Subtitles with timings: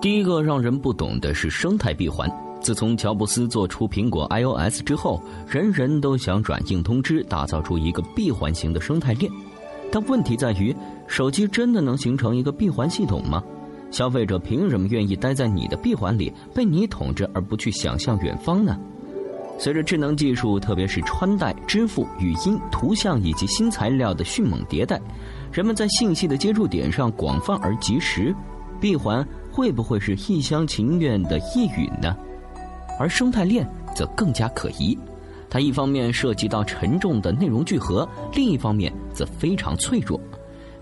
[0.00, 2.30] 第一个让人不懂的是生态闭环。
[2.60, 9.30] 自从乔布斯做出苹果 iOS 之后，人人都想软硬通吃，打造出一个闭环型的生态链。
[9.92, 10.74] 但问题在于，
[11.06, 13.42] 手机真的能形成一个闭环系统吗？
[13.90, 18.78] 消费者凭什么愿意待在你的闭环里，被你统治，而不去想象远方呢？
[19.58, 25.00] 随着智能技术，特别是穿戴、支付、语音、图像以及新材料的迅猛迭代，
[25.52, 28.34] 人们在信息的接触点上广泛而及时，
[28.80, 32.16] 闭环会不会是一厢情愿的呓语呢？
[32.98, 34.96] 而生态链则更加可疑，
[35.50, 40.20] 它一方面涉及到沉重的内容聚合，另一方面则非常脆弱。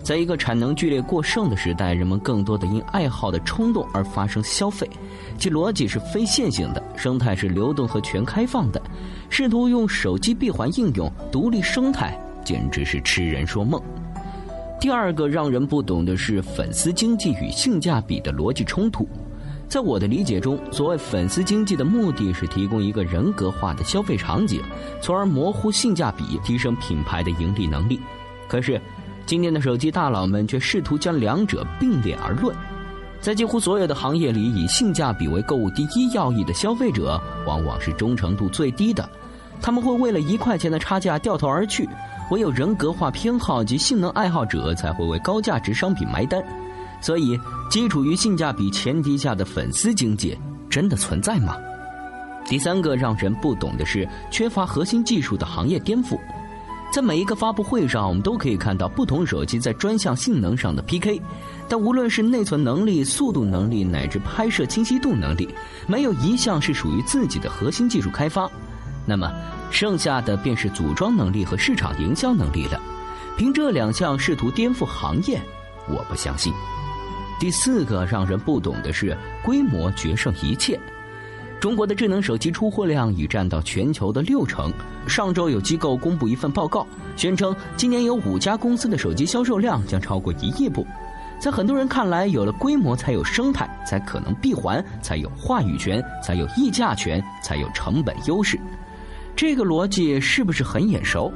[0.03, 4.89] 在一个产能剧烈过剩的时代，人们更多的因爱好的冲动而发生消费，
[5.37, 8.81] 其逻辑是非线性的，生态是流动和全开放的。
[9.29, 13.81] 试图用手机闭环应用独立生态，简直是痴人说梦。
[14.83, 19.07] 第二个让人不懂的是粉丝经济与性价比的逻辑冲突。
[19.65, 24.61] 在我的理解中，所谓粉丝经济的目的是提供一个人格化的消费场景，
[25.01, 27.97] 从而模糊性价比，提升品牌的盈利能力。
[28.45, 28.81] 可是，
[29.25, 32.53] 今天的手机大佬们却试图将两者并列而论。
[33.21, 39.09] 在几乎所有的行业里，以性价比为购物第一要义的消费者，往往是忠诚度最低的。
[39.63, 41.87] 他们会为了一块钱的差价掉头而去，
[42.29, 46.43] 唯有人格化偏好及性能爱好者才会为高价值商品埋单。
[46.99, 50.37] 所以，基础于性价比前提下的粉丝经济
[50.69, 51.55] 真的存在吗？
[52.45, 56.19] 第三个让人不懂的是缺乏核心技术的行业颠覆。
[56.91, 61.21] 在每一个发布会上，我们都可以看到不同手机在专项性能上的 PK，
[61.69, 65.47] 但无论是内存能力、速度能力，乃至拍摄清晰度能力，
[65.87, 68.49] 没有一项是属于自己的核心技术开发。
[69.05, 69.31] 那么，
[69.69, 72.79] 剩下的便是组装能力和市场营销能力了。
[73.37, 75.41] 凭这两项试图颠覆行业，
[75.89, 76.53] 我不相信。
[77.39, 80.79] 第四个让人不懂的是，规模决胜一切。
[81.59, 84.71] 中国的智能手机出货量已占到全球的六成。
[85.07, 86.85] 上周有机构公布一份报告，
[87.15, 90.85] 宣称今年有五家公司的手机销售量将超过一亿部。
[91.39, 98.57] 在很多人看来，有了规模才有生态，才可能闭环，才有话语权，才有议价权，才有成本优势。
[99.35, 101.31] 这个逻辑是不是很眼熟？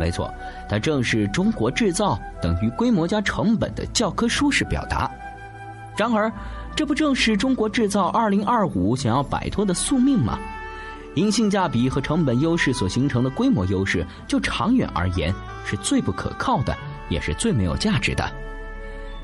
[0.00, 0.32] 没错，
[0.68, 5.10] 它正是“中国制造等于规模加成本”的教科书式表达。
[5.96, 6.32] 然而，
[6.74, 10.38] 这不正是中国制造二零二五想要摆脱的宿命吗？
[11.14, 15.32] 因性价比和成本优势所形成的规模优势，就长远而言
[15.66, 16.74] 是最不可靠的，
[17.10, 18.28] 也是最没有价值的。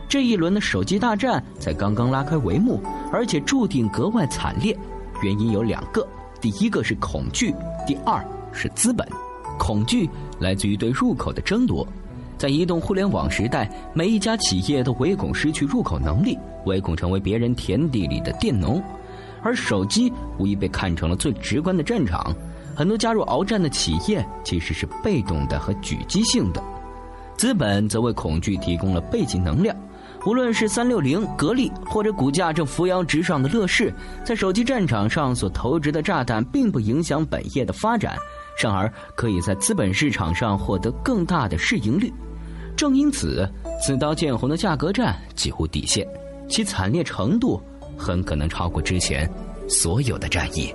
[0.06, 4.78] 这一轮的手机大战才刚刚拉开帷幕，而且注定格外惨烈。
[5.22, 6.06] 原因有两个：
[6.40, 7.54] 第一个是恐惧，
[7.86, 9.06] 第二是资本。
[9.58, 11.86] 恐惧来自于对入口的争夺。
[12.36, 18.80] 在移动互联网时代，每一家企业都唯恐失去入口能力，唯恐成为别人田地里的佃农，
[19.42, 22.32] 而手机无疑被看成了最直观的战场。
[22.76, 26.62] 很多加入鏖战的企业其实是被动的和狙击性的，
[27.36, 29.74] 资本则为恐惧提供了背景能量。
[30.26, 33.92] 无论是三六零、格力，或者股价正扶摇直上的乐视，
[34.24, 38.16] 在手机战场上所投掷的炸弹，并不影响本业的发展，
[38.60, 42.12] 反而可以在资本市场上获得更大的市盈率。
[42.76, 43.48] 正因此，
[43.80, 46.06] 此刀见红的价格战几乎底线，
[46.48, 47.60] 其惨烈程度
[47.96, 49.28] 很可能超过之前
[49.68, 50.72] 所有的战役。